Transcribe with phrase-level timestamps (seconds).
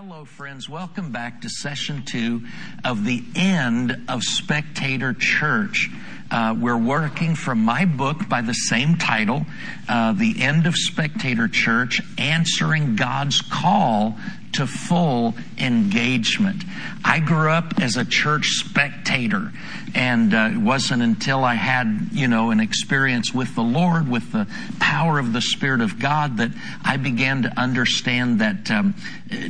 [0.00, 0.68] Hello, friends.
[0.68, 2.46] Welcome back to session two
[2.84, 5.90] of the end of Spectator Church.
[6.30, 9.46] Uh, we're working from my book by the same title,
[9.88, 14.18] uh, The End of Spectator Church, Answering God's Call
[14.52, 16.64] to Full Engagement.
[17.04, 19.52] I grew up as a church spectator,
[19.94, 24.32] and uh, it wasn't until I had, you know, an experience with the Lord, with
[24.32, 24.46] the
[24.80, 26.50] power of the Spirit of God, that
[26.84, 28.94] I began to understand that um,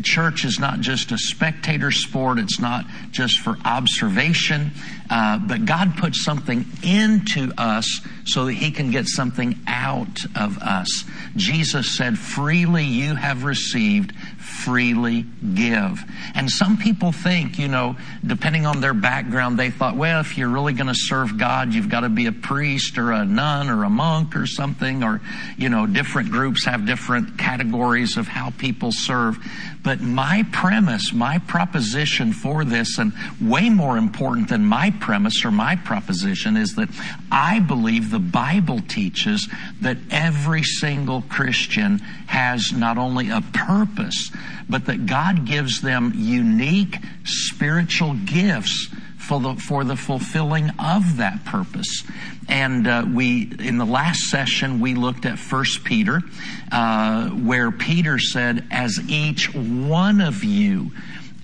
[0.02, 4.72] church is not just a spectator sport, it's not just for observation,
[5.10, 10.58] uh, but God puts something into us so that He can get something out of
[10.58, 11.04] us.
[11.36, 14.12] Jesus said, Freely you have received,
[14.48, 16.02] freely give.
[16.34, 20.48] And some people think, you know, depending on their background, they thought, well, if you're
[20.48, 23.84] really going to serve God, you've got to be a priest or a nun or
[23.84, 25.20] a monk or something, or,
[25.56, 29.38] you know, different groups have different categories of how people serve.
[29.84, 35.50] But my premise, my proposition for this, and way more important than my premise or
[35.50, 36.88] my proposition, is that
[37.30, 39.48] I believe the Bible teaches
[39.80, 44.30] that every single Christian has not only a purpose,
[44.68, 51.44] but that God gives them unique spiritual gifts for the, for the fulfilling of that
[51.44, 52.02] purpose.
[52.48, 56.22] And uh, we, in the last session, we looked at First Peter,
[56.72, 60.92] uh, where Peter said, "As each one of you,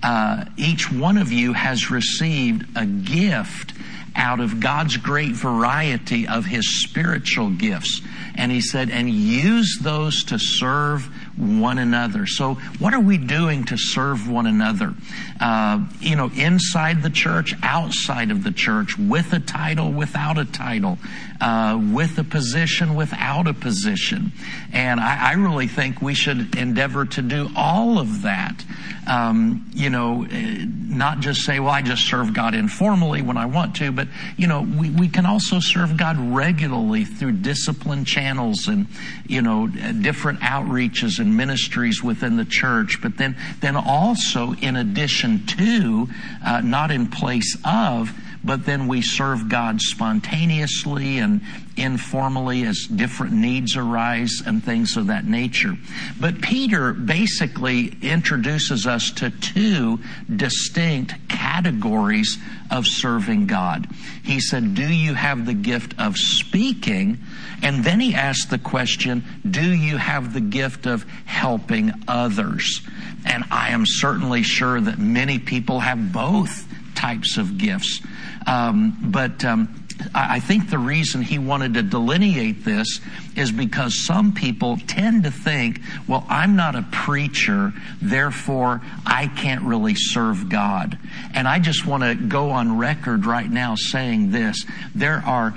[0.01, 3.73] uh, each one of you has received a gift."
[4.17, 8.01] out of God's great variety of his spiritual gifts.
[8.35, 12.25] And he said, and use those to serve one another.
[12.25, 14.93] So, what are we doing to serve one another?
[15.39, 20.45] Uh, you know, inside the church, outside of the church, with a title, without a
[20.45, 20.97] title,
[21.41, 24.31] uh, with a position, without a position.
[24.71, 28.63] And I, I, really think we should endeavor to do all of that.
[29.07, 33.45] Um, you know, eh, not just say, well, I just serve God informally when I
[33.45, 38.67] want to, but, you know, we, we can also serve God regularly through discipline channels
[38.67, 38.87] and,
[39.27, 43.01] you know, different outreaches and ministries within the church.
[43.01, 46.07] But then, then also in addition to,
[46.45, 48.13] uh, not in place of,
[48.45, 51.41] but then we serve God spontaneously and
[51.75, 55.75] informally as different needs arise and things of that nature.
[56.19, 59.99] But Peter basically introduces us to two
[60.33, 62.37] distinct categories
[62.69, 63.87] of serving God.
[64.23, 67.17] He said, Do you have the gift of speaking?
[67.63, 72.81] And then he asked the question, Do you have the gift of helping others?
[73.25, 78.01] And I am certainly sure that many people have both types of gifts.
[78.47, 82.99] Um, but um, I think the reason he wanted to delineate this
[83.35, 89.63] is because some people tend to think, well, I'm not a preacher, therefore I can't
[89.63, 90.97] really serve God.
[91.33, 94.65] And I just want to go on record right now saying this.
[94.93, 95.55] There are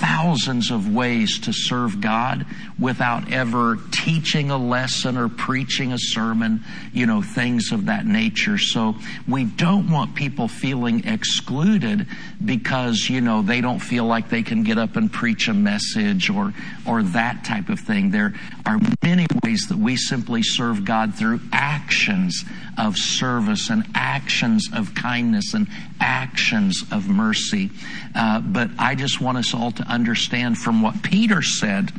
[0.00, 2.46] thousands of ways to serve God
[2.78, 6.62] without ever teaching a lesson or preaching a sermon,
[6.92, 8.56] you know, things of that nature.
[8.56, 8.94] So
[9.26, 12.06] we don't want people feeling excluded
[12.44, 16.30] because, you know, they don't feel like they can get up and preach a message
[16.30, 16.54] or,
[16.86, 18.10] or that type of thing.
[18.10, 18.34] There
[18.64, 22.44] are many ways that we simply serve God through actions
[22.78, 25.66] of service and actions of kindness and
[26.00, 27.70] actions of mercy.
[28.14, 31.92] Uh, but I just want us all to understand from what Peter said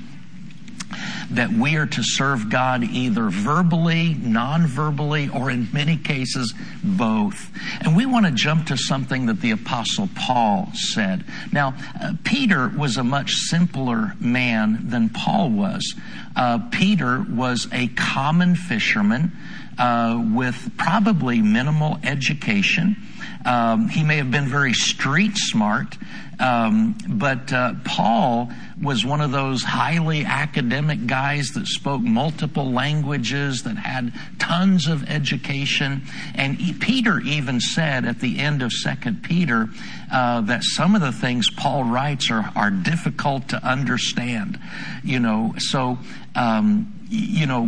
[1.31, 6.53] that we are to serve God either verbally, non verbally, or in many cases,
[6.83, 7.51] both.
[7.81, 11.23] And we want to jump to something that the Apostle Paul said.
[11.51, 15.95] Now, uh, Peter was a much simpler man than Paul was.
[16.35, 19.31] Uh, Peter was a common fisherman
[19.77, 22.97] uh, with probably minimal education.
[23.45, 25.97] Um, he may have been very street smart,
[26.39, 28.49] um, but uh, Paul
[28.81, 35.09] was one of those highly academic guys that spoke multiple languages, that had tons of
[35.09, 36.03] education.
[36.35, 39.69] And Peter even said at the end of Second Peter
[40.11, 44.59] uh, that some of the things Paul writes are, are difficult to understand.
[45.03, 45.97] You know, so.
[46.35, 47.67] Um, you know,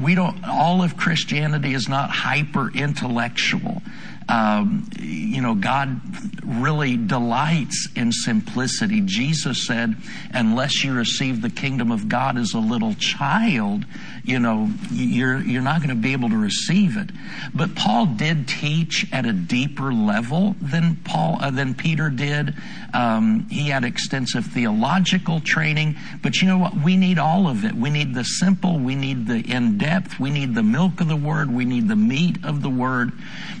[0.00, 3.82] we don't, all of Christianity is not hyper intellectual.
[4.28, 6.00] Um, you know, God
[6.44, 9.00] really delights in simplicity.
[9.02, 9.96] Jesus said,
[10.32, 13.84] unless you receive the kingdom of God as a little child,
[14.24, 17.10] you know, you're, you're not going to be able to receive it.
[17.54, 22.54] But Paul did teach at a deeper level than Paul, uh, than Peter did.
[22.96, 26.74] Um, he had extensive theological training, but you know what?
[26.74, 27.74] We need all of it.
[27.74, 31.16] We need the simple, we need the in depth, we need the milk of the
[31.16, 33.12] word, we need the meat of the word.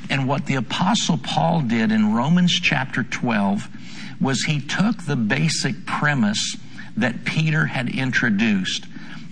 [0.08, 3.68] And what the apostle Paul did in Romans chapter 12
[4.22, 6.56] was he took the basic premise
[6.96, 8.86] that Peter had introduced.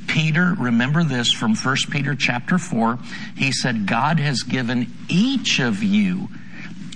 [0.06, 2.98] Peter, remember this from 1 Peter chapter 4,
[3.38, 6.28] he said, God has given each of you,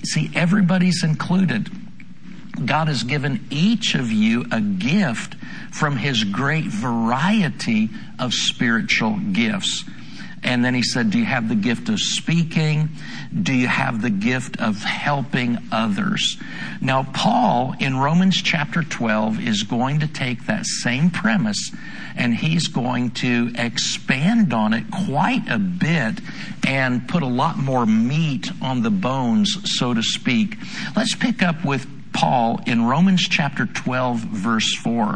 [0.04, 1.70] see, everybody's included.
[2.66, 5.34] God has given each of you a gift
[5.72, 9.84] from his great variety of spiritual gifts.
[10.42, 12.90] And then he said, Do you have the gift of speaking?
[13.42, 16.38] Do you have the gift of helping others?
[16.80, 21.72] Now, Paul in Romans chapter 12 is going to take that same premise
[22.16, 26.20] and he's going to expand on it quite a bit
[26.66, 30.56] and put a lot more meat on the bones, so to speak.
[30.96, 31.86] Let's pick up with
[32.18, 35.14] Paul in Romans chapter 12, verse 4.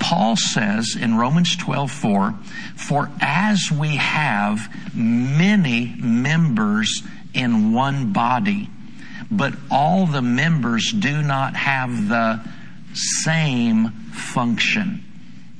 [0.00, 2.34] Paul says in Romans 12, 4,
[2.74, 8.68] for as we have many members in one body,
[9.30, 12.40] but all the members do not have the
[12.92, 15.04] same function.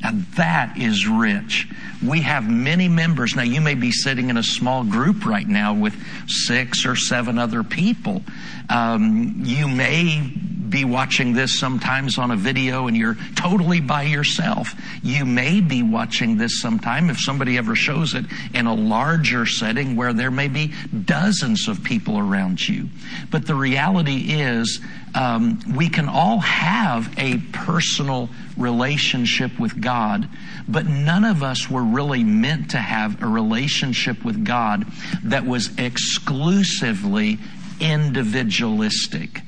[0.02, 1.68] And that is rich.
[2.04, 3.36] We have many members.
[3.36, 5.94] Now, you may be sitting in a small group right now with
[6.28, 8.22] six or seven other people.
[8.68, 10.32] Um, you may
[10.70, 14.74] be watching this sometimes on a video and you're totally by yourself.
[15.02, 19.96] You may be watching this sometime if somebody ever shows it in a larger setting
[19.96, 20.72] where there may be
[21.04, 22.88] dozens of people around you.
[23.30, 24.80] But the reality is,
[25.14, 30.28] um, we can all have a personal relationship with God,
[30.68, 34.84] but none of us were really meant to have a relationship with God
[35.24, 37.38] that was exclusively
[37.80, 39.40] individualistic.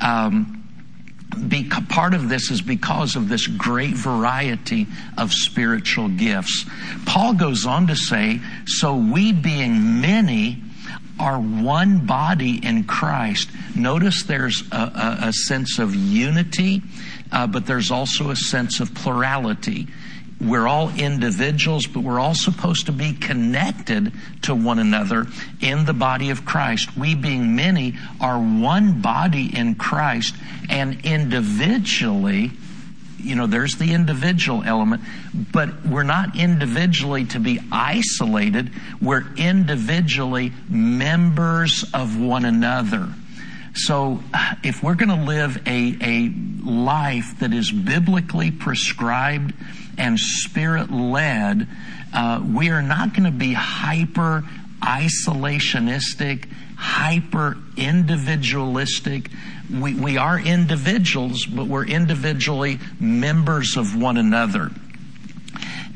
[0.00, 0.54] Um,
[1.48, 4.86] be, part of this is because of this great variety
[5.16, 6.64] of spiritual gifts.
[7.06, 10.62] Paul goes on to say, so we being many
[11.18, 13.50] are one body in Christ.
[13.74, 16.82] Notice there's a, a, a sense of unity,
[17.30, 19.86] uh, but there's also a sense of plurality.
[20.40, 24.12] We're all individuals, but we're all supposed to be connected
[24.42, 25.26] to one another
[25.60, 26.96] in the body of Christ.
[26.96, 30.36] We being many are one body in Christ
[30.68, 32.52] and individually,
[33.18, 35.02] you know, there's the individual element,
[35.34, 38.70] but we're not individually to be isolated.
[39.02, 43.08] We're individually members of one another.
[43.78, 44.20] So,
[44.64, 46.30] if we're going to live a, a
[46.68, 49.54] life that is biblically prescribed
[49.96, 51.68] and spirit led,
[52.12, 54.42] uh, we are not going to be hyper
[54.80, 59.30] isolationistic, hyper individualistic.
[59.72, 64.70] We, we are individuals, but we're individually members of one another.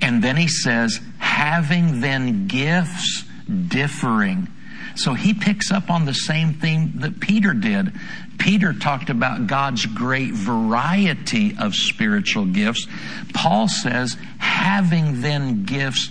[0.00, 3.24] And then he says, having then gifts
[3.68, 4.48] differing.
[4.94, 7.92] So he picks up on the same theme that Peter did.
[8.38, 12.86] Peter talked about God's great variety of spiritual gifts.
[13.32, 16.10] Paul says, having then gifts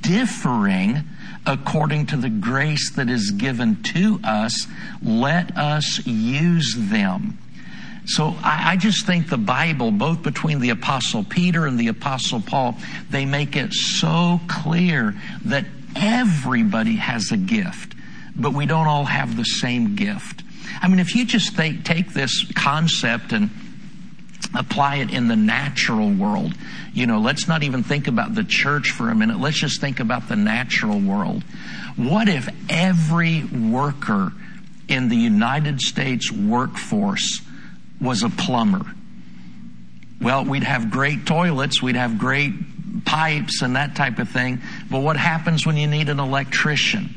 [0.00, 1.04] differing
[1.46, 4.66] according to the grace that is given to us,
[5.02, 7.38] let us use them.
[8.06, 12.40] So I, I, just think the Bible, both between the Apostle Peter and the Apostle
[12.40, 12.76] Paul,
[13.10, 15.14] they make it so clear
[15.44, 17.94] that everybody has a gift,
[18.36, 20.42] but we don't all have the same gift.
[20.80, 23.50] I mean, if you just take, take this concept and
[24.54, 26.54] apply it in the natural world,
[26.92, 29.38] you know, let's not even think about the church for a minute.
[29.38, 31.42] Let's just think about the natural world.
[31.96, 34.32] What if every worker
[34.88, 37.40] in the United States workforce
[38.00, 38.84] was a plumber?
[40.20, 42.52] Well, we'd have great toilets, we'd have great
[43.04, 44.60] pipes and that type of thing.
[44.90, 47.14] But what happens when you need an electrician?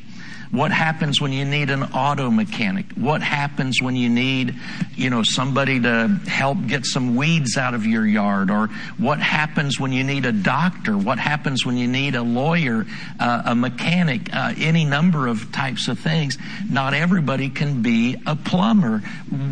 [0.55, 2.85] What happens when you need an auto mechanic?
[2.93, 4.55] What happens when you need,
[4.95, 8.49] you know, somebody to help get some weeds out of your yard?
[8.49, 10.97] Or what happens when you need a doctor?
[10.97, 12.85] What happens when you need a lawyer,
[13.19, 16.37] uh, a mechanic, uh, any number of types of things?
[16.69, 19.03] Not everybody can be a plumber.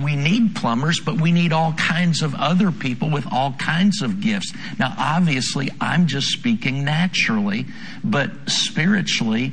[0.01, 4.21] We need plumbers, but we need all kinds of other people with all kinds of
[4.21, 4.53] gifts.
[4.79, 7.65] Now, obviously, I'm just speaking naturally,
[8.05, 9.51] but spiritually,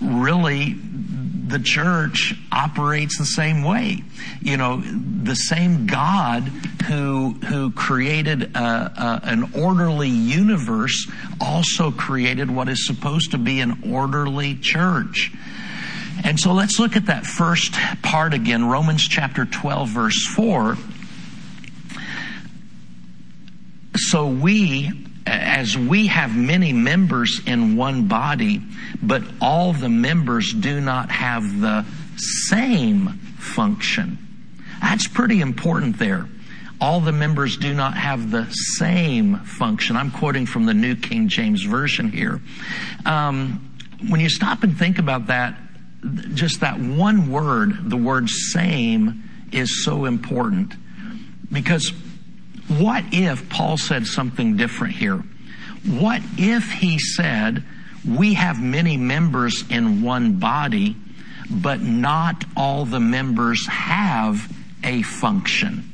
[0.00, 0.76] really
[1.50, 4.02] the church operates the same way.
[4.40, 6.44] You know, the same God
[6.86, 13.60] who who created a, a, an orderly universe also created what is supposed to be
[13.60, 15.32] an orderly church.
[16.22, 20.76] And so let's look at that first part again, Romans chapter 12 verse 4.
[23.96, 28.60] So we as we have many members in one body,
[29.00, 33.08] but all the members do not have the same
[33.38, 34.18] function.
[34.80, 36.26] That's pretty important there.
[36.80, 39.96] All the members do not have the same function.
[39.96, 42.40] I'm quoting from the New King James Version here.
[43.06, 43.76] Um,
[44.08, 45.54] when you stop and think about that,
[46.34, 49.22] just that one word, the word same,
[49.52, 50.74] is so important.
[51.52, 51.92] Because
[52.70, 55.22] what if Paul said something different here?
[55.86, 57.64] What if he said,
[58.08, 60.96] we have many members in one body,
[61.50, 64.48] but not all the members have
[64.84, 65.84] a function?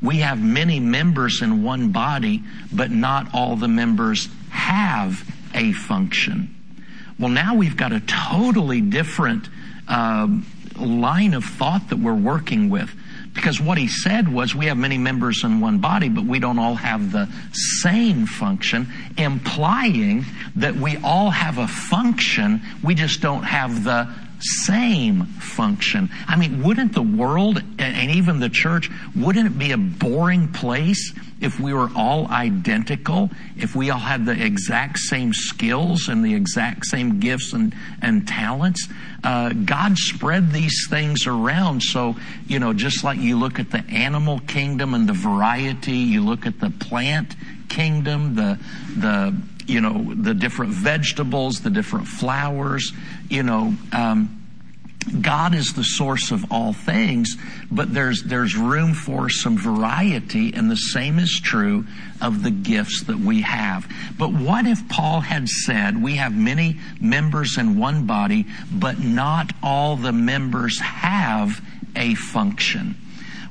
[0.00, 5.22] We have many members in one body, but not all the members have
[5.54, 6.54] a function.
[7.18, 9.48] Well, now we've got a totally different
[9.86, 10.26] uh,
[10.76, 12.90] line of thought that we're working with.
[13.34, 16.58] Because what he said was we have many members in one body, but we don't
[16.58, 17.28] all have the
[17.80, 20.24] same function, implying
[20.56, 24.08] that we all have a function, we just don't have the
[24.42, 26.10] same function.
[26.26, 31.12] I mean, wouldn't the world and even the church, wouldn't it be a boring place
[31.40, 36.34] if we were all identical, if we all had the exact same skills and the
[36.34, 38.88] exact same gifts and, and talents?
[39.24, 41.82] Uh, God spread these things around.
[41.82, 46.24] So, you know, just like you look at the animal kingdom and the variety, you
[46.24, 47.36] look at the plant
[47.68, 48.58] kingdom, the,
[48.96, 49.34] the,
[49.66, 52.92] you know, the different vegetables, the different flowers,
[53.28, 54.42] you know, um,
[55.20, 57.36] God is the source of all things,
[57.70, 61.86] but there's, there's room for some variety, and the same is true
[62.20, 63.90] of the gifts that we have.
[64.16, 69.52] But what if Paul had said, we have many members in one body, but not
[69.62, 71.60] all the members have
[71.96, 72.94] a function?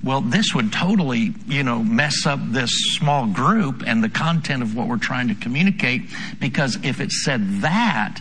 [0.03, 4.75] Well, this would totally, you know, mess up this small group and the content of
[4.75, 8.19] what we're trying to communicate because if it said that,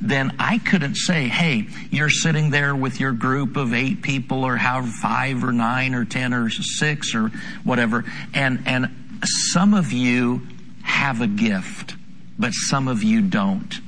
[0.00, 4.56] then I couldn't say, hey, you're sitting there with your group of eight people or
[4.56, 7.30] however five or nine or ten or six or
[7.64, 8.90] whatever, and, and
[9.24, 10.46] some of you
[10.82, 11.94] have a gift,
[12.38, 13.80] but some of you don't.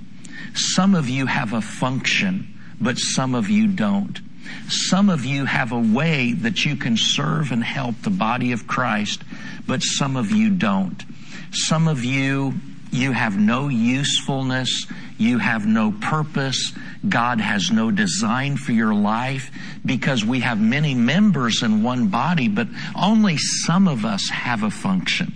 [0.54, 2.46] Some of you have a function,
[2.80, 4.20] but some of you don't.
[4.68, 8.66] Some of you have a way that you can serve and help the body of
[8.66, 9.22] Christ,
[9.66, 11.02] but some of you don't.
[11.52, 12.54] Some of you,
[12.90, 14.86] you have no usefulness.
[15.18, 16.72] You have no purpose.
[17.08, 19.50] God has no design for your life
[19.84, 24.70] because we have many members in one body, but only some of us have a
[24.70, 25.32] function.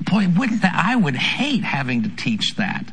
[0.00, 2.84] Boy, wouldn't that, I would hate having to teach that.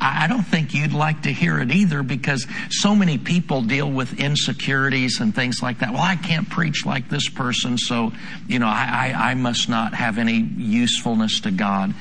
[0.00, 4.18] I don't think you'd like to hear it either because so many people deal with
[4.18, 5.92] insecurities and things like that.
[5.92, 8.12] Well, I can't preach like this person, so,
[8.46, 11.94] you know, I, I, I must not have any usefulness to God.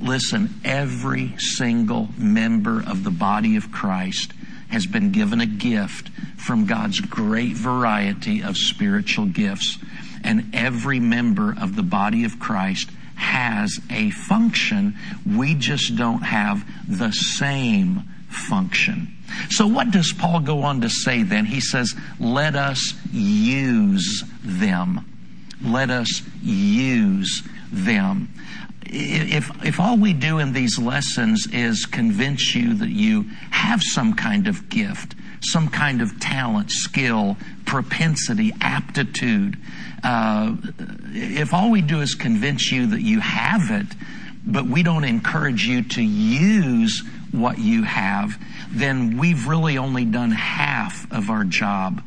[0.00, 4.32] Listen, every single member of the body of Christ
[4.68, 9.78] has been given a gift from God's great variety of spiritual gifts.
[10.22, 14.96] And every member of the body of Christ has a function.
[15.26, 19.12] We just don't have the same function.
[19.50, 21.46] So what does Paul go on to say then?
[21.46, 25.04] He says, let us use them.
[25.62, 27.42] Let us use
[27.72, 28.28] them.
[28.84, 34.14] If, if all we do in these lessons is convince you that you have some
[34.14, 39.58] kind of gift, some kind of talent, skill, propensity, aptitude,
[40.02, 40.54] uh,
[41.12, 43.86] if all we do is convince you that you have it,
[44.46, 47.02] but we don't encourage you to use
[47.32, 48.38] what you have,
[48.70, 52.02] then we've really only done half of our job.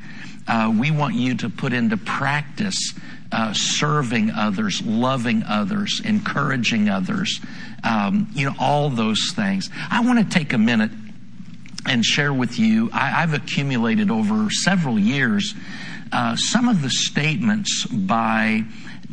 [0.48, 2.94] Uh, we want you to put into practice
[3.32, 7.40] uh, serving others, loving others, encouraging others,
[7.84, 9.70] um, you know, all those things.
[9.92, 10.92] I want to take a minute
[11.90, 12.90] and share with you.
[12.94, 15.56] I, have accumulated over several years
[16.12, 18.64] uh, some of the statements by,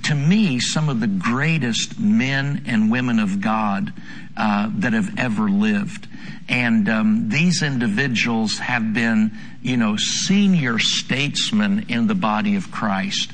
[0.04, 3.92] to me, some of the greatest men and women of God
[4.36, 6.06] uh, that have ever lived.
[6.48, 13.32] And um, these individuals have been, you know, senior statesmen in the body of Christ.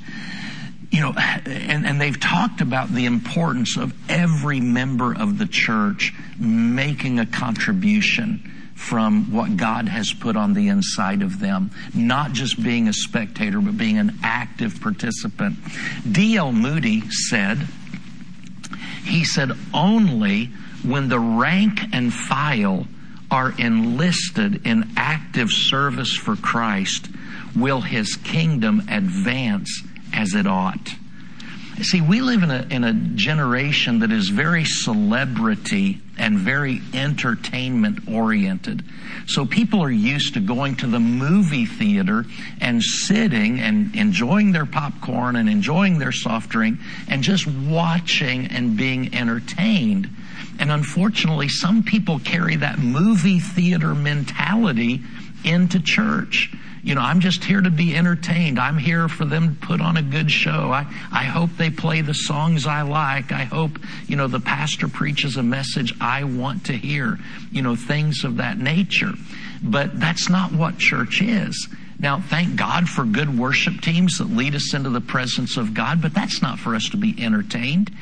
[0.90, 6.14] You know, and, and they've talked about the importance of every member of the church
[6.38, 8.51] making a contribution
[8.82, 11.70] from what God has put on the inside of them.
[11.94, 15.56] Not just being a spectator, but being an active participant.
[16.10, 16.52] D.L.
[16.52, 17.66] Moody said,
[19.04, 20.46] he said, only
[20.82, 22.86] when the rank and file
[23.30, 27.08] are enlisted in active service for Christ
[27.54, 30.94] will his kingdom advance as it ought.
[31.82, 37.98] See, we live in a, in a generation that is very celebrity and very entertainment
[38.08, 38.84] oriented.
[39.26, 42.24] So people are used to going to the movie theater
[42.60, 48.76] and sitting and enjoying their popcorn and enjoying their soft drink and just watching and
[48.76, 50.08] being entertained.
[50.62, 55.02] And unfortunately, some people carry that movie theater mentality
[55.44, 56.54] into church
[56.84, 58.58] you know, I'm just here to be entertained.
[58.58, 60.72] I'm here for them to put on a good show.
[60.72, 60.80] I,
[61.12, 63.30] I hope they play the songs I like.
[63.30, 63.78] I hope,
[64.08, 67.18] you know, the pastor preaches a message I want to hear,
[67.52, 69.12] you know, things of that nature.
[69.62, 71.68] But that's not what church is.
[72.02, 76.02] Now, thank God for good worship teams that lead us into the presence of God,
[76.02, 77.92] but that's not for us to be entertained.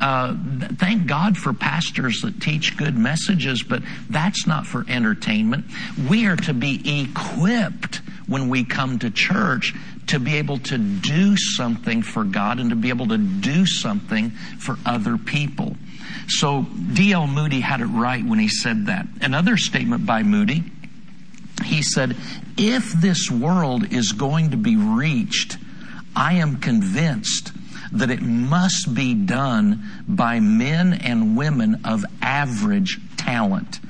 [0.00, 0.36] Uh,
[0.76, 5.64] thank God for pastors that teach good messages, but that's not for entertainment.
[6.08, 9.74] We are to be equipped when we come to church
[10.06, 14.30] to be able to do something for God and to be able to do something
[14.30, 15.76] for other people.
[16.28, 17.26] So D.L.
[17.26, 19.06] Moody had it right when he said that.
[19.20, 20.64] Another statement by Moody,
[21.64, 22.16] he said,
[22.56, 25.56] if this world is going to be reached,
[26.14, 27.52] I am convinced
[27.92, 33.80] that it must be done by men and women of average talent.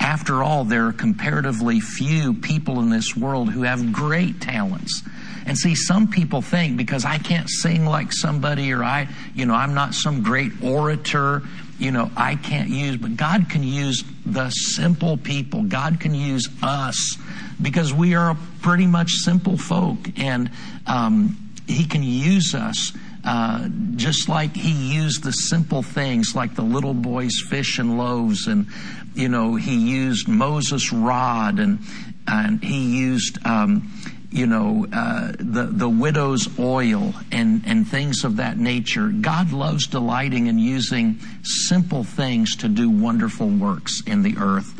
[0.00, 5.02] After all, there are comparatively few people in this world who have great talents.
[5.46, 9.54] And see, some people think because I can't sing like somebody or I, you know,
[9.54, 11.42] I'm not some great orator,
[11.78, 15.62] you know, I can't use, but God can use the simple people.
[15.62, 17.16] God can use us
[17.62, 20.50] because we are pretty much simple folk and
[20.86, 22.92] um, He can use us.
[23.24, 28.46] Uh, just like he used the simple things like the little boy's fish and loaves
[28.46, 28.68] and
[29.16, 31.80] you know he used moses rod and
[32.28, 33.90] and he used um,
[34.36, 39.86] you know uh, the the widow's oil and and things of that nature god loves
[39.86, 44.74] delighting in using simple things to do wonderful works in the earth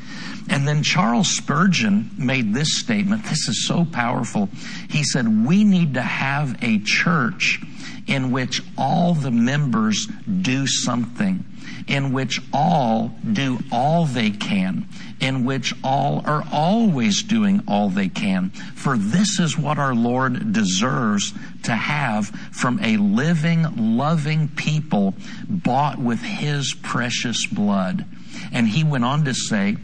[0.49, 3.25] and then Charles Spurgeon made this statement.
[3.25, 4.49] This is so powerful.
[4.89, 7.61] He said, We need to have a church
[8.07, 10.07] in which all the members
[10.43, 11.45] do something,
[11.87, 14.89] in which all do all they can,
[15.21, 18.51] in which all are always doing all they can.
[18.75, 25.15] For this is what our Lord deserves to have from a living, loving people
[25.49, 28.05] bought with His precious blood.
[28.53, 29.77] And he went on to say,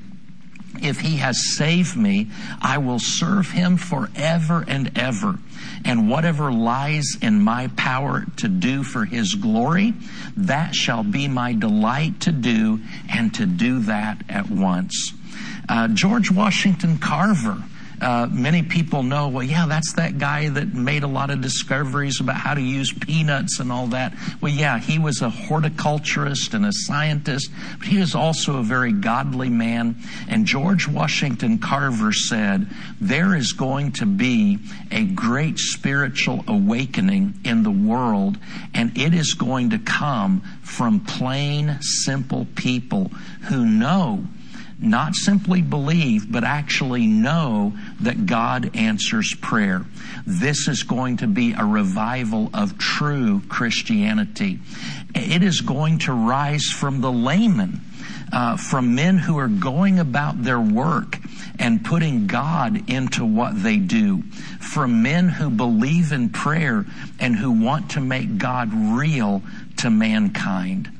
[0.80, 5.38] if he has saved me, I will serve him forever and ever.
[5.84, 9.94] And whatever lies in my power to do for his glory,
[10.36, 12.80] that shall be my delight to do,
[13.12, 15.12] and to do that at once.
[15.68, 17.62] Uh, George Washington Carver
[18.02, 22.20] uh, many people know, well, yeah, that's that guy that made a lot of discoveries
[22.20, 24.12] about how to use peanuts and all that.
[24.40, 28.92] Well, yeah, he was a horticulturist and a scientist, but he was also a very
[28.92, 29.96] godly man.
[30.28, 32.66] And George Washington Carver said,
[33.00, 34.58] there is going to be
[34.90, 38.36] a great spiritual awakening in the world,
[38.74, 43.08] and it is going to come from plain, simple people
[43.42, 44.24] who know
[44.82, 49.84] not simply believe, but actually know that God answers prayer.
[50.26, 54.58] This is going to be a revival of true Christianity.
[55.14, 57.80] It is going to rise from the layman,
[58.32, 61.18] uh, from men who are going about their work
[61.58, 64.22] and putting God into what they do,
[64.60, 66.84] from men who believe in prayer
[67.20, 69.42] and who want to make God real
[69.78, 70.90] to mankind.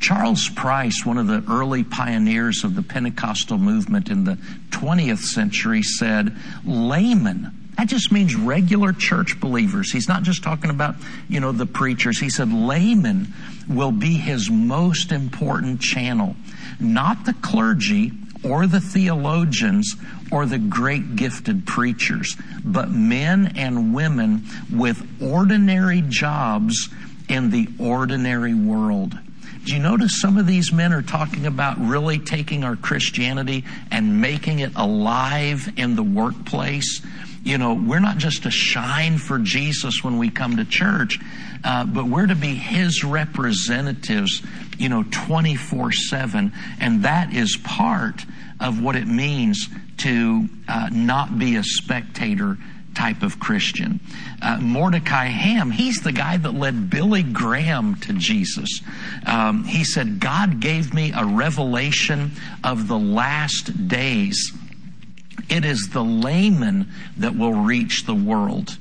[0.00, 4.36] Charles Price, one of the early pioneers of the Pentecostal movement in the
[4.70, 6.34] 20th century, said,
[6.64, 7.52] laymen.
[7.76, 9.92] That just means regular church believers.
[9.92, 10.96] He's not just talking about,
[11.28, 12.18] you know, the preachers.
[12.18, 13.32] He said laymen
[13.68, 16.34] will be his most important channel.
[16.78, 19.96] Not the clergy or the theologians
[20.32, 26.88] or the great gifted preachers, but men and women with ordinary jobs
[27.28, 29.18] in the ordinary world.
[29.64, 34.20] Do you notice some of these men are talking about really taking our Christianity and
[34.20, 37.02] making it alive in the workplace?
[37.42, 41.18] you know, we're not just to shine for Jesus when we come to church,
[41.64, 44.42] uh, but we're to be His representatives,
[44.78, 46.52] you know, 24 7.
[46.80, 48.24] And that is part
[48.60, 49.68] of what it means
[49.98, 52.58] to uh, not be a spectator
[53.00, 53.98] type of Christian.
[54.42, 58.82] Uh, Mordecai Ham, he's the guy that led Billy Graham to Jesus.
[59.24, 62.32] Um, he said, God gave me a revelation
[62.62, 64.52] of the last days.
[65.48, 68.76] It is the layman that will reach the world.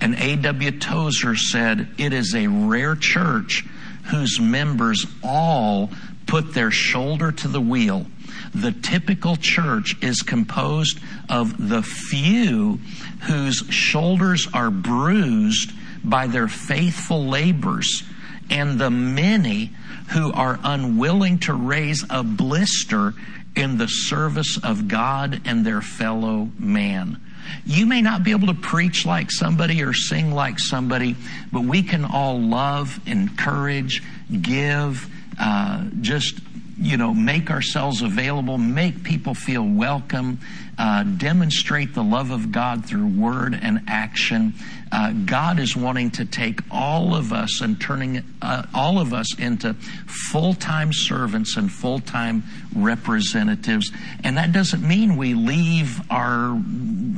[0.00, 0.78] And A.W.
[0.78, 3.64] Tozer said, It is a rare church
[4.04, 5.90] whose members all
[6.26, 8.06] put their shoulder to the wheel.
[8.54, 12.80] The typical church is composed of the few
[13.22, 15.72] whose shoulders are bruised
[16.04, 18.02] by their faithful labors
[18.50, 19.72] and the many
[20.10, 23.14] who are unwilling to raise a blister
[23.56, 27.20] in the service of God and their fellow man.
[27.64, 31.16] You may not be able to preach like somebody or sing like somebody,
[31.52, 34.02] but we can all love, encourage,
[34.42, 36.40] give, uh, just
[36.78, 40.38] you know, make ourselves available, make people feel welcome,
[40.78, 44.54] uh, demonstrate the love of God through word and action.
[44.92, 49.36] Uh, God is wanting to take all of us and turning uh, all of us
[49.38, 52.44] into full time servants and full time
[52.74, 53.90] representatives.
[54.22, 56.60] And that doesn't mean we leave our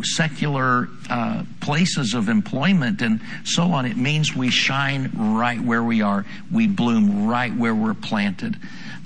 [0.03, 3.85] secular uh, places of employment and so on.
[3.85, 8.57] It means we shine right where we are, we bloom right where we're planted.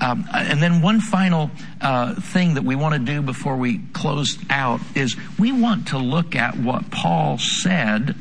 [0.00, 4.38] Um, and then one final uh, thing that we want to do before we close
[4.50, 8.14] out is we want to look at what Paul said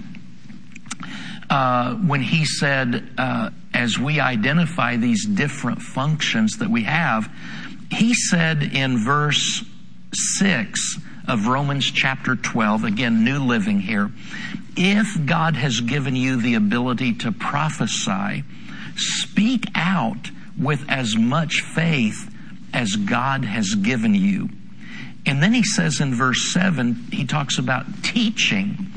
[1.52, 7.30] uh, when he said, uh, as we identify these different functions that we have,
[7.92, 9.62] he said in verse
[10.14, 14.10] 6 of Romans chapter 12, again, New Living here,
[14.78, 18.46] if God has given you the ability to prophesy,
[18.96, 22.34] speak out with as much faith
[22.74, 24.48] as God has given you.
[25.26, 28.88] And then he says in verse 7, he talks about teaching.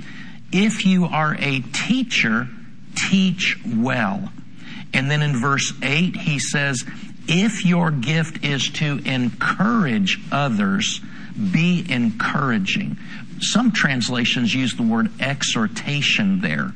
[0.53, 2.49] If you are a teacher,
[3.11, 4.33] teach well.
[4.93, 6.85] And then in verse 8, he says,
[7.27, 11.01] if your gift is to encourage others,
[11.53, 12.99] be encouraging.
[13.41, 16.73] Some translations use the word exhortation there.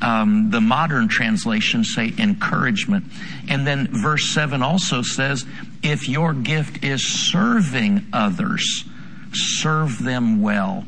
[0.00, 3.04] Um, the modern translations say encouragement.
[3.48, 5.44] And then verse 7 also says,
[5.82, 8.84] if your gift is serving others,
[9.32, 10.84] serve them well.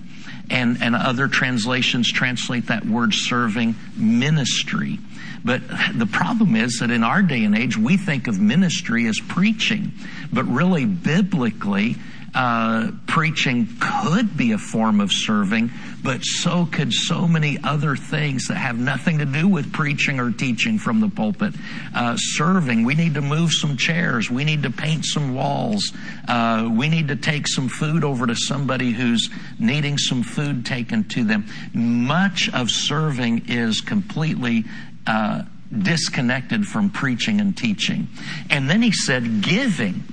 [0.50, 4.98] And, and other translations translate that word serving ministry.
[5.44, 5.62] But
[5.94, 9.92] the problem is that in our day and age, we think of ministry as preaching.
[10.32, 11.96] But really, biblically,
[12.34, 15.70] uh, preaching could be a form of serving,
[16.02, 20.30] but so could so many other things that have nothing to do with preaching or
[20.30, 21.54] teaching from the pulpit.
[21.94, 25.92] Uh, serving, we need to move some chairs, we need to paint some walls,
[26.28, 31.04] uh, we need to take some food over to somebody who's needing some food taken
[31.04, 31.46] to them.
[31.72, 34.64] Much of serving is completely
[35.06, 35.42] uh,
[35.76, 38.08] disconnected from preaching and teaching.
[38.50, 40.04] And then he said, giving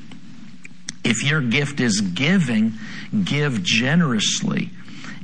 [1.06, 2.74] if your gift is giving,
[3.24, 4.72] give generously.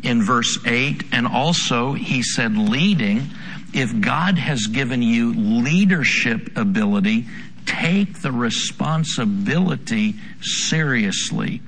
[0.04, 3.30] In verse 8, and also he said leading,
[3.74, 7.26] if God has given you leadership ability,
[7.66, 11.62] take the responsibility seriously.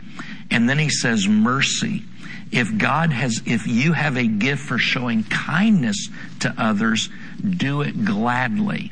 [0.51, 2.03] And then he says mercy.
[2.51, 6.09] If God has, if you have a gift for showing kindness
[6.41, 7.09] to others,
[7.41, 8.91] do it gladly.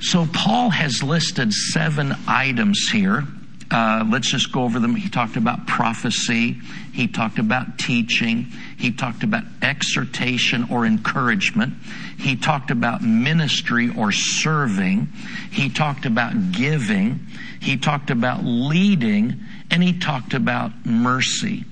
[0.00, 3.24] So Paul has listed seven items here
[3.70, 4.94] uh, let's just go over them.
[4.94, 6.56] He talked about prophecy.
[6.92, 8.46] He talked about teaching.
[8.78, 11.74] He talked about exhortation or encouragement.
[12.18, 15.08] He talked about ministry or serving.
[15.50, 17.26] He talked about giving.
[17.60, 19.40] He talked about leading.
[19.70, 21.64] And he talked about mercy.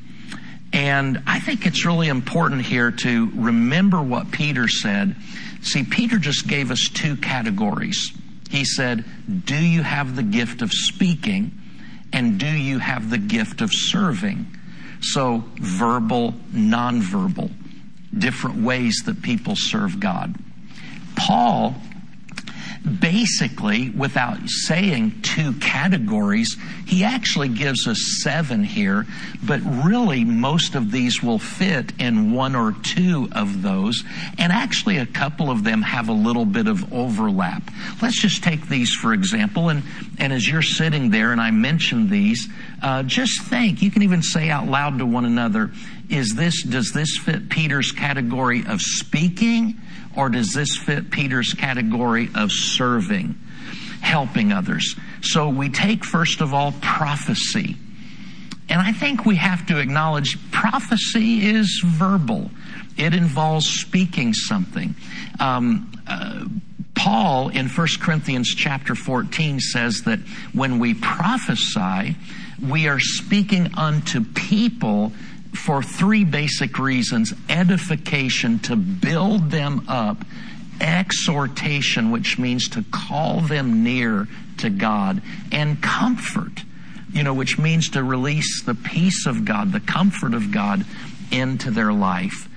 [0.73, 5.15] And I think it's really important here to remember what Peter said.
[5.63, 8.13] See, Peter just gave us two categories.
[8.51, 9.05] He said,
[9.45, 11.61] Do you have the gift of speaking?
[12.15, 14.47] And do you have the gift of serving?
[15.01, 17.51] So, verbal, nonverbal,
[18.17, 20.37] different ways that people serve God.
[21.17, 21.75] Paul
[23.01, 29.07] basically, without saying two categories, he actually gives us seven here,
[29.43, 34.05] but really most of these will fit in one or two of those,
[34.39, 37.63] and actually a couple of them have a little bit of overlap.
[38.03, 39.83] Let's just take these for example, and,
[40.19, 42.49] and as you're sitting there and I mention these,
[42.83, 45.71] uh, just think, you can even say out loud to one another,
[46.11, 49.81] is this, does this fit Peter's category of speaking
[50.17, 53.35] or does this fit Peter's category of serving,
[54.01, 54.97] helping others?
[55.23, 57.77] So we take first of all prophecy.
[58.69, 62.51] And I think we have to acknowledge prophecy is verbal.
[62.97, 64.95] It involves speaking something.
[65.39, 66.47] Um, uh,
[66.95, 70.21] Paul in 1 Corinthians chapter 14 says that
[70.53, 72.17] when we prophesy,
[72.63, 75.13] we are speaking unto people
[75.55, 77.33] for three basic reasons.
[77.49, 80.25] Edification, to build them up,
[80.81, 86.63] exhortation, which means to call them near to God, and comfort,
[87.13, 90.85] you know, which means to release the peace of God, the comfort of God
[91.31, 92.49] into their life.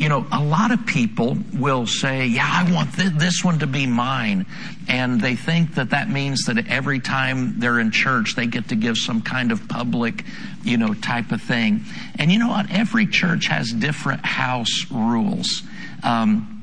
[0.00, 3.66] You know, a lot of people will say, yeah, I want th- this one to
[3.66, 4.46] be mine.
[4.88, 8.76] And they think that that means that every time they're in church, they get to
[8.76, 10.24] give some kind of public,
[10.64, 11.84] you know, type of thing.
[12.18, 12.70] And you know what?
[12.70, 15.64] Every church has different house rules.
[16.02, 16.59] Um,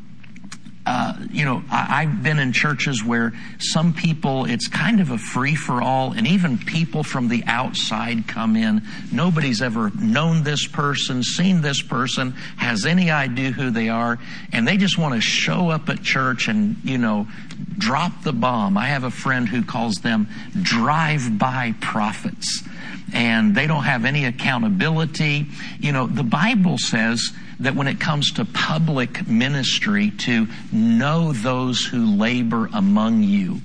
[0.88, 5.18] uh, you know, I, have been in churches where some people, it's kind of a
[5.18, 8.82] free for all, and even people from the outside come in.
[9.12, 14.18] Nobody's ever known this person, seen this person, has any idea who they are,
[14.54, 17.28] and they just want to show up at church and, you know,
[17.78, 18.78] drop the bomb.
[18.78, 20.30] I have a friend who calls them
[20.62, 22.64] drive by prophets,
[23.14, 25.48] and they don't have any accountability.
[25.80, 31.86] You know, the Bible says, that when it comes to public ministry, to know those
[31.86, 33.62] who labor among you.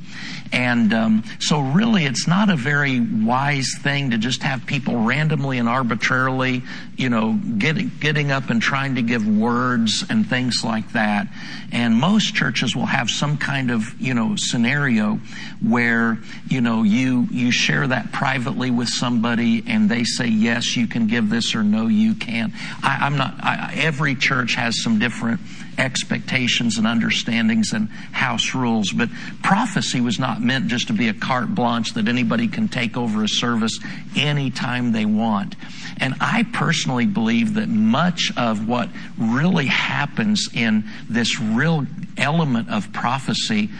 [0.53, 5.57] And um, so, really, it's not a very wise thing to just have people randomly
[5.57, 6.63] and arbitrarily,
[6.97, 11.27] you know, getting getting up and trying to give words and things like that.
[11.73, 15.21] And most churches will have some kind of, you know, scenario
[15.67, 20.87] where, you know, you you share that privately with somebody, and they say yes, you
[20.87, 22.53] can give this, or no, you can't.
[22.83, 23.43] I, am not.
[23.43, 25.41] I, every church has some different
[25.77, 28.93] expectations and understandings and house rules.
[28.93, 29.11] But
[29.43, 33.25] prophecy was not meant just to be a carte blanche that anybody can take over
[33.25, 33.79] a service
[34.17, 35.57] anytime they want.
[35.99, 42.93] And I personally believe that much of what really happens in this real element of
[42.93, 43.71] prophecy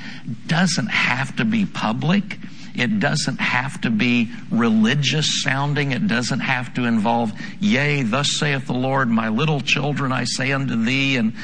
[0.47, 2.39] doesn't have to be public.
[2.75, 5.93] It doesn't have to be religious sounding.
[5.93, 10.53] It doesn't have to involve, yea, thus saith the Lord, my little children I say
[10.53, 11.35] unto thee, and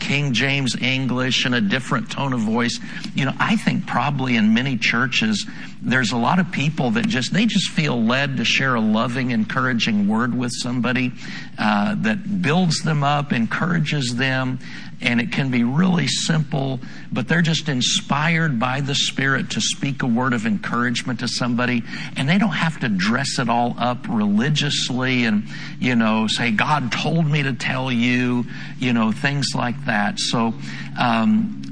[0.00, 2.78] King James English and a different tone of voice.
[3.14, 5.46] You know, I think probably in many churches,
[5.82, 9.30] there's a lot of people that just, they just feel led to share a loving,
[9.30, 11.12] encouraging word with somebody
[11.58, 14.58] uh, that builds them up, encourages them,
[15.00, 16.80] and it can be really simple,
[17.12, 21.82] but they're just inspired by the Spirit to speak a word of encouragement to somebody,
[22.16, 26.90] and they don't have to dress it all up religiously and, you know, say, God
[26.92, 28.44] told me to tell you,
[28.78, 30.18] you know, things like that.
[30.18, 30.54] So,
[30.98, 31.62] um,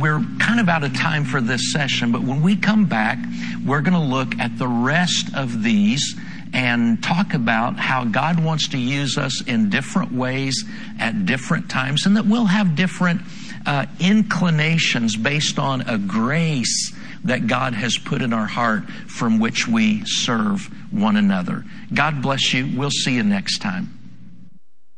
[0.00, 3.18] we're kind of out of time for this session, but when we come back,
[3.64, 6.14] we're going to look at the rest of these
[6.54, 10.64] and talk about how God wants to use us in different ways
[11.00, 13.20] at different times and that we'll have different
[13.66, 19.66] uh, inclinations based on a grace that God has put in our heart from which
[19.66, 21.64] we serve one another.
[21.92, 22.70] God bless you.
[22.76, 23.98] We'll see you next time.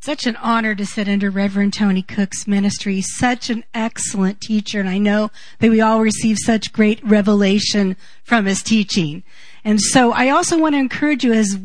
[0.00, 3.00] Such an honor to sit under Reverend Tony Cooke's ministry.
[3.00, 4.78] Such an excellent teacher.
[4.78, 9.24] And I know that we all receive such great revelation from his teaching.
[9.66, 11.58] And so I also want to encourage you as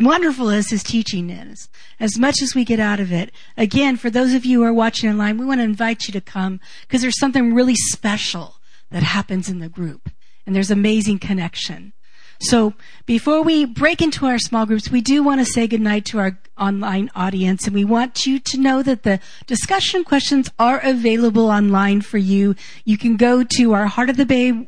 [0.00, 1.68] wonderful as his teaching is,
[2.00, 3.30] as much as we get out of it.
[3.56, 6.20] Again, for those of you who are watching online, we want to invite you to
[6.20, 8.56] come because there's something really special
[8.90, 10.10] that happens in the group
[10.44, 11.92] and there's amazing connection.
[12.40, 12.74] So
[13.06, 16.40] before we break into our small groups, we do want to say goodnight to our
[16.58, 22.00] online audience and we want you to know that the discussion questions are available online
[22.00, 22.56] for you.
[22.84, 24.66] You can go to our Heart of the Bay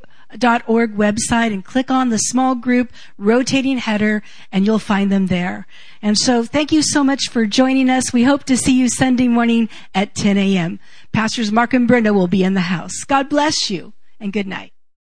[0.67, 5.67] org website and click on the small group rotating header and you'll find them there.
[6.03, 8.13] And so thank you so much for joining us.
[8.13, 10.81] We hope to see you Sunday morning at 10 a.m.
[11.13, 13.05] Pastors Mark and Brenda will be in the house.
[13.05, 14.73] God bless you and good night.